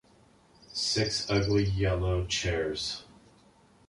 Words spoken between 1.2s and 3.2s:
ugly yellow chairs.